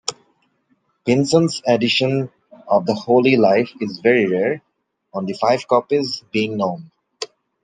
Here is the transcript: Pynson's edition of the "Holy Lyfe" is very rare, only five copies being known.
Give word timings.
Pynson's 1.05 1.61
edition 1.67 2.31
of 2.67 2.87
the 2.87 2.95
"Holy 2.95 3.37
Lyfe" 3.37 3.69
is 3.81 3.99
very 3.99 4.25
rare, 4.25 4.63
only 5.13 5.33
five 5.33 5.67
copies 5.67 6.23
being 6.31 6.57
known. 6.57 6.89